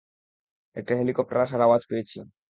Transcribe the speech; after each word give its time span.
একটা 0.75 0.93
হেলিকপ্টার 0.95 1.37
আসার 1.41 1.61
আওয়াজ 1.61 1.81
পেয়েছি। 1.89 2.17